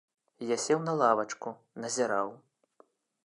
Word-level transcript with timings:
Я 0.51 0.55
сеў 0.63 0.79
на 0.87 0.95
лавачку, 1.01 1.53
назіраў. 1.83 2.35